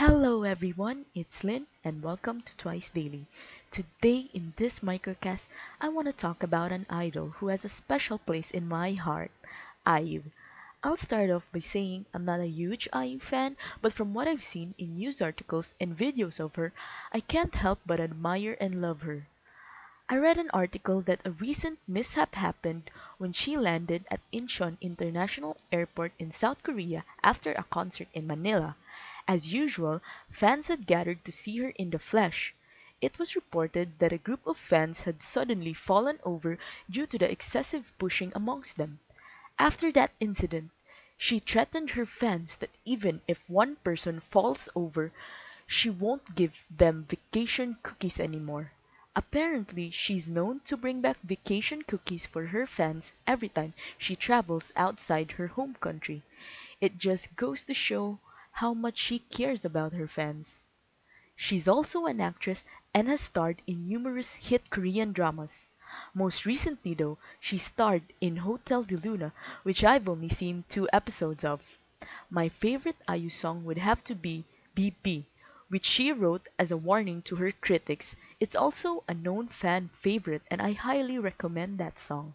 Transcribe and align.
Hello 0.00 0.44
everyone, 0.44 1.04
it's 1.14 1.44
Lynn 1.44 1.66
and 1.84 2.02
welcome 2.02 2.40
to 2.40 2.56
Twice 2.56 2.88
Daily. 2.88 3.26
Today 3.70 4.30
in 4.32 4.54
this 4.56 4.78
microcast, 4.78 5.48
I 5.78 5.90
want 5.90 6.06
to 6.06 6.14
talk 6.14 6.42
about 6.42 6.72
an 6.72 6.86
idol 6.88 7.34
who 7.36 7.48
has 7.48 7.66
a 7.66 7.68
special 7.68 8.16
place 8.16 8.50
in 8.50 8.66
my 8.66 8.92
heart, 8.92 9.30
IU. 9.86 10.22
I'll 10.82 10.96
start 10.96 11.28
off 11.28 11.44
by 11.52 11.58
saying 11.58 12.06
I'm 12.14 12.24
not 12.24 12.40
a 12.40 12.46
huge 12.46 12.88
IU 12.94 13.20
fan, 13.20 13.58
but 13.82 13.92
from 13.92 14.14
what 14.14 14.26
I've 14.26 14.42
seen 14.42 14.74
in 14.78 14.96
news 14.96 15.20
articles 15.20 15.74
and 15.78 15.94
videos 15.94 16.40
of 16.40 16.54
her, 16.54 16.72
I 17.12 17.20
can't 17.20 17.54
help 17.54 17.80
but 17.84 18.00
admire 18.00 18.56
and 18.58 18.80
love 18.80 19.02
her. 19.02 19.26
I 20.08 20.16
read 20.16 20.38
an 20.38 20.48
article 20.54 21.02
that 21.02 21.20
a 21.26 21.32
recent 21.32 21.78
mishap 21.86 22.36
happened 22.36 22.90
when 23.18 23.34
she 23.34 23.58
landed 23.58 24.06
at 24.10 24.20
Incheon 24.32 24.78
International 24.80 25.58
Airport 25.70 26.12
in 26.18 26.32
South 26.32 26.62
Korea 26.62 27.04
after 27.22 27.52
a 27.52 27.64
concert 27.64 28.08
in 28.14 28.26
Manila. 28.26 28.76
As 29.28 29.52
usual, 29.52 30.00
fans 30.30 30.68
had 30.68 30.86
gathered 30.86 31.26
to 31.26 31.30
see 31.30 31.58
her 31.58 31.68
in 31.76 31.90
the 31.90 31.98
flesh. 31.98 32.54
It 33.02 33.18
was 33.18 33.34
reported 33.36 33.98
that 33.98 34.14
a 34.14 34.16
group 34.16 34.46
of 34.46 34.56
fans 34.56 35.02
had 35.02 35.20
suddenly 35.20 35.74
fallen 35.74 36.18
over 36.24 36.56
due 36.88 37.06
to 37.08 37.18
the 37.18 37.30
excessive 37.30 37.92
pushing 37.98 38.32
amongst 38.34 38.78
them. 38.78 38.98
After 39.58 39.92
that 39.92 40.12
incident, 40.20 40.70
she 41.18 41.38
threatened 41.38 41.90
her 41.90 42.06
fans 42.06 42.56
that 42.56 42.70
even 42.86 43.20
if 43.28 43.46
one 43.46 43.76
person 43.76 44.20
falls 44.20 44.70
over, 44.74 45.12
she 45.66 45.90
won't 45.90 46.34
give 46.34 46.54
them 46.70 47.04
vacation 47.04 47.76
cookies 47.82 48.18
anymore. 48.18 48.72
Apparently, 49.14 49.90
she's 49.90 50.30
known 50.30 50.60
to 50.60 50.78
bring 50.78 51.02
back 51.02 51.18
vacation 51.22 51.82
cookies 51.82 52.24
for 52.24 52.46
her 52.46 52.66
fans 52.66 53.12
every 53.26 53.50
time 53.50 53.74
she 53.98 54.16
travels 54.16 54.72
outside 54.76 55.32
her 55.32 55.48
home 55.48 55.74
country. 55.74 56.22
It 56.80 56.96
just 56.96 57.36
goes 57.36 57.64
to 57.64 57.74
show 57.74 58.18
how 58.60 58.74
much 58.74 58.98
she 58.98 59.20
cares 59.20 59.64
about 59.64 59.94
her 59.94 60.06
fans. 60.06 60.62
She's 61.34 61.66
also 61.66 62.04
an 62.04 62.20
actress 62.20 62.62
and 62.92 63.08
has 63.08 63.22
starred 63.22 63.62
in 63.66 63.88
numerous 63.88 64.34
hit 64.34 64.68
Korean 64.68 65.12
dramas. 65.14 65.70
Most 66.12 66.44
recently, 66.44 66.92
though, 66.92 67.16
she 67.40 67.56
starred 67.56 68.12
in 68.20 68.36
Hotel 68.36 68.82
de 68.82 68.98
Luna, 68.98 69.32
which 69.62 69.82
I've 69.82 70.06
only 70.10 70.28
seen 70.28 70.64
two 70.68 70.86
episodes 70.92 71.42
of. 71.42 71.62
My 72.28 72.50
favorite 72.50 72.98
IU 73.08 73.30
song 73.30 73.64
would 73.64 73.78
have 73.78 74.04
to 74.04 74.14
be 74.14 74.44
BBIBBI, 74.76 75.24
which 75.68 75.86
she 75.86 76.12
wrote 76.12 76.46
as 76.58 76.70
a 76.70 76.76
warning 76.76 77.22
to 77.22 77.36
her 77.36 77.52
critics. 77.52 78.14
It's 78.40 78.54
also 78.54 79.04
a 79.08 79.14
known 79.14 79.48
fan 79.48 79.88
favorite 80.02 80.42
and 80.50 80.60
I 80.60 80.72
highly 80.72 81.18
recommend 81.18 81.78
that 81.78 81.98
song. 81.98 82.34